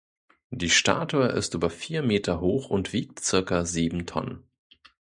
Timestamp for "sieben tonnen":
3.65-4.43